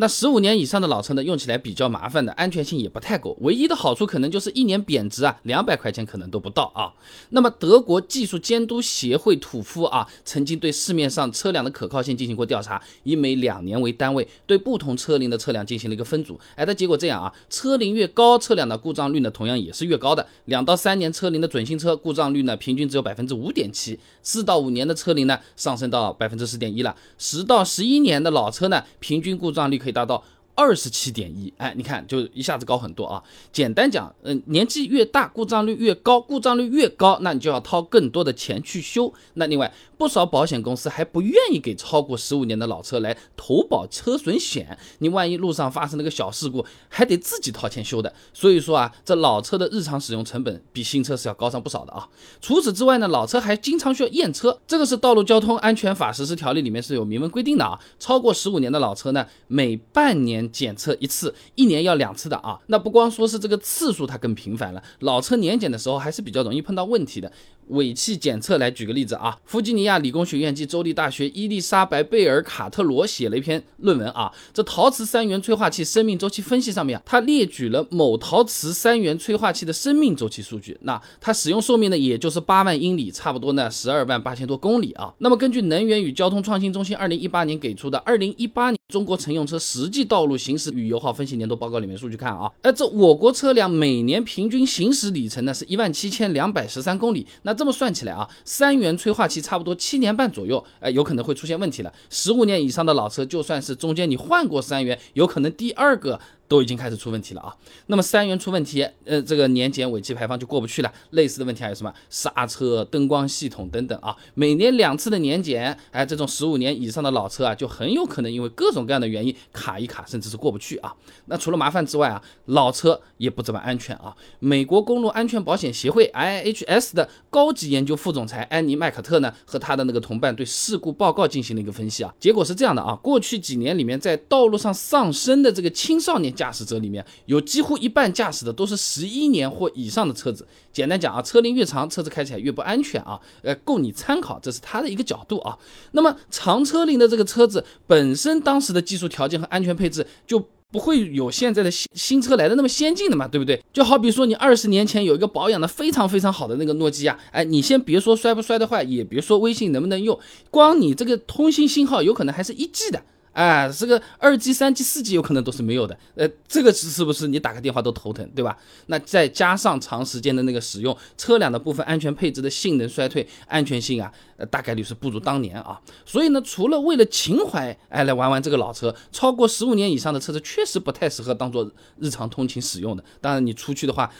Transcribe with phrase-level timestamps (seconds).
[0.00, 3.36] 那十五年以上的老车呢，用起来比较麻烦的，安全性也不太够。
[3.40, 6.94] 唯一的好处可能就是一年贬值啊，两百块钱可能都不到啊。
[7.30, 16.38] 那么德国技术监督协会土夫啊，曾经对市面上车辆的可靠性进行过调查，以每两年为单位，对不同车龄的车辆进行了一个分组。
[16.54, 20.24] 哎，的结果这样啊，车龄越高，车辆的故障率呢，同样也是越高的。
[20.44, 30.22] 两到三年车龄的准新车故障率呢，平均只有百分之五点七；四到五年的车龄呢，上升到百分之十点一了；十到十一年的老车呢，平均故障率可可以达到
[30.58, 33.22] 二十七点一，哎，你看就一下子高很多啊。
[33.52, 39.14] 简单讲，嗯，年纪越大，故障率越高，故障率越高，那你就要掏更多的钱去修。
[39.34, 48.12] 那另外，不少保险公司还不愿意给超过十五年的老车来投保车损险，你万一路上发生了个小事故，还得自己掏钱修的。
[48.34, 52.08] 所以说啊，这老车的日常使用成本比新车是要高上不少的啊。
[52.40, 57.78] 除此之外呢，老车还经常需要验车，这个是《道路交通安全法实施条例》里面是有明文规定的啊。
[58.00, 62.58] 超过十五年的老车呢，每半年检测一次，一年要两次的啊。
[62.66, 67.30] 那不光说是这个次数它更频繁了，老车年检的时候还是比较容易碰到问题的。
[67.68, 85.12] 尾气检测来举个例子啊，弗吉尼亚理工学院及州立大学伊丽莎白贝尔卡特罗写了一篇论文啊，这陶瓷三元催化器生命周期分析上面啊，他列举了某陶瓷三元催化器的生命周期数据，那它使用寿命呢，也就是八万英里，差不多呢十二万八千多公里啊。
[85.18, 101.92] 那么根据能源与交通创新中心二零一八年给出的二零一八年中国乘用车实际道路行驶与油耗分析年度报告里面数据看啊，哎，这我国车辆每年平均行驶里程呢是一万七千两百十三公里，那这么算起来啊，三元催化期差不多七年半左右，哎，有可能会出现问题了。
[102.08, 106.18] 十五年以上的老车，就算是中间你换过三元，有可能第二个。
[106.48, 107.54] 都已经开始出问题了啊！
[107.86, 110.90] 那么三元出问题，呃，这个年检尾气排放就过不去了。
[111.10, 114.16] 类似的问题还有什么刹车、灯光系统等等啊？
[114.32, 120.94] 每年两次的年检，哎，这种十五年以上的老车啊，就很有可能因为各种各样的原因卡一卡，甚至是过不去啊。
[121.26, 124.16] 那除了麻烦之外啊，老车也不怎么安全啊。
[124.38, 136.34] 美国公路安全保险协会 IHS 的高级研究副总裁安妮麦克特呢，和他的那个同伴对事故报告进行了一个分析啊，结果是这样的啊，过去几年里面在道路上上升的这个青少年。
[136.38, 140.46] 驾驶者里面有几乎一半驾驶的都是十一年或以上的车子。
[140.72, 143.18] 简单讲啊，车龄越长，车子开起来越不安全啊。
[143.42, 145.58] 呃，供你参考，这是他的一个角度啊。
[145.90, 153.60] 那么长车龄的这个车子本身当时的技术条件和安全配置就不会有现在的新新车来的那么先进的嘛，对不对？
[153.72, 160.16] 就好比说你二十年前有一个保养的非常非常好的那个诺基亚，哎，你先别说摔不摔得坏，也别说微信能不能用，
[160.50, 163.02] 光你这个通信信号有可能还是一 G 的。
[163.38, 168.58] 哎，这个二 G、三 G、四 G 有可能都是没有的，呃，这个是是不是你打个电话都头疼，对吧？
[168.86, 175.80] 那再加上长时间的那个使用，车辆的部分安全配置的性能衰退，安全性啊，呃，大概率是不如当年啊。
[176.04, 181.70] 所以呢，除了为了情怀，哎，来玩玩这个老车，超过十五年以上的车子确实不太适合当做
[182.00, 183.04] 日常通勤使用的。
[183.20, 184.10] 当然，你出去的话。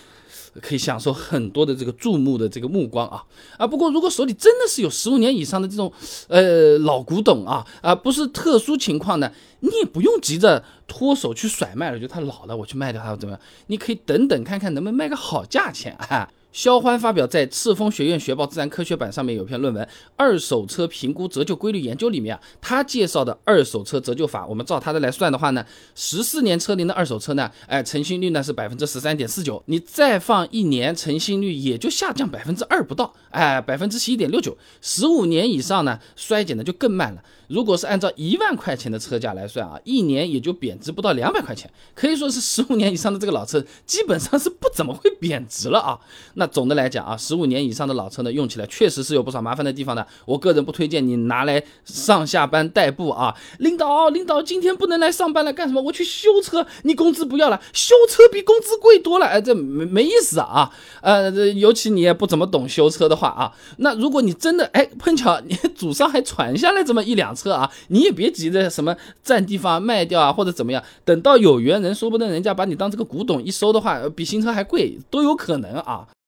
[0.60, 3.22] 可以享受很多的这个注目的这个目光啊
[3.56, 3.66] 啊！
[3.66, 5.92] 不过如果手里真的是有十五年以上的这种
[6.28, 13.40] 呃老古董啊啊，不是特殊情况呢，你也不用急着脱手去甩卖了，就它老了我去卖掉它怎么样？
[13.68, 16.30] 你可以等等看看能不能卖个好价钱啊。
[16.58, 19.84] 肖欢发表在赤峰学院学报自然科学版上面有篇论文
[20.16, 25.64] 《二手车评估折旧规律研究》里面啊，他介绍的二手车折旧法，我们照他的来算的话呢，
[25.94, 37.22] 十四年车龄的二手车呢，哎，成新率呢是百分之十三点四九，你再放一年，成新率也就下降百分之二不到，哎，百分之十一点六九，十五年以上呢，衰减的就更慢了。
[37.46, 45.98] 如果是按照一万块钱的车价来算啊，一年也就贬值不到两百块钱，可以说是十五年以上的这个老车基本上是不怎么会贬值了啊。
[46.34, 50.04] 那总的来讲啊，十五年以上的老车呢，用起来确实是有不少麻烦的地方的。
[50.26, 53.32] 我个人不推荐你拿来上下班代步啊。
[53.58, 55.80] 领导，领导今天不能来上班了，干什么？
[55.80, 57.60] 我去修车，你工资不要了？
[57.72, 60.70] 修车比工资贵多了，哎，这没没意思啊。
[61.02, 67.28] 呃，尤其你也不怎么懂修车的话啊，那如果你真的哎碰巧你祖上还传下来这么一辆。
[67.38, 76.08] 车啊，你也别急着什么占地方卖掉啊，或者怎么样，等到有缘人，说不定人家把你当这个古董一收的话，比新车还贵都有可能啊。